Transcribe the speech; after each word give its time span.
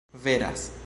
veras 0.13 0.71